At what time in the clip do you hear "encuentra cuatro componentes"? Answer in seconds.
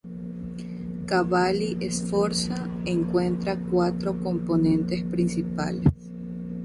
2.85-5.03